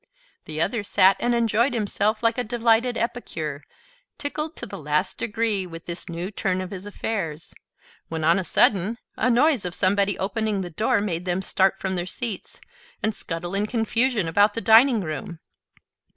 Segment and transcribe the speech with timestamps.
[0.45, 3.61] The other sat and enjoyed himself like a delighted epicure,
[4.17, 7.53] tickled to the last degree with this new turn of his affairs;
[8.09, 11.95] when on a sudden, a noise of somebody opening the door made them start from
[11.95, 12.59] their seats,
[13.03, 15.37] and scuttle in confusion about the dining room.